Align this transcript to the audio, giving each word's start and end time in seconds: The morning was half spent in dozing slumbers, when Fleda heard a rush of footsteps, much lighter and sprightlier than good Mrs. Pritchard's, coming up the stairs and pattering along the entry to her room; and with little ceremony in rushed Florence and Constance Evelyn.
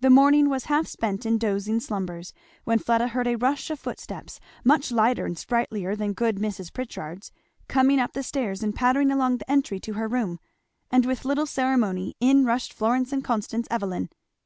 The 0.00 0.08
morning 0.08 0.48
was 0.48 0.64
half 0.64 0.86
spent 0.86 1.26
in 1.26 1.36
dozing 1.36 1.78
slumbers, 1.80 2.32
when 2.64 2.78
Fleda 2.78 3.08
heard 3.08 3.26
a 3.26 3.36
rush 3.36 3.68
of 3.68 3.78
footsteps, 3.78 4.40
much 4.64 4.90
lighter 4.90 5.26
and 5.26 5.36
sprightlier 5.36 5.94
than 5.94 6.14
good 6.14 6.36
Mrs. 6.38 6.72
Pritchard's, 6.72 7.30
coming 7.68 8.00
up 8.00 8.14
the 8.14 8.22
stairs 8.22 8.62
and 8.62 8.74
pattering 8.74 9.10
along 9.10 9.36
the 9.36 9.50
entry 9.50 9.78
to 9.80 9.92
her 9.92 10.08
room; 10.08 10.38
and 10.90 11.04
with 11.04 11.26
little 11.26 11.44
ceremony 11.44 12.14
in 12.18 12.46
rushed 12.46 12.72
Florence 12.72 13.12
and 13.12 13.22
Constance 13.22 13.68
Evelyn. 13.70 14.08